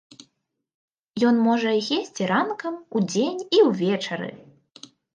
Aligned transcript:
Ён 1.33 1.41
можа 1.49 1.69
іх 1.81 1.91
есці 1.99 2.31
ранкам, 2.33 2.75
удзень 3.01 3.39
і 3.59 3.65
ўвечары! 3.71 4.29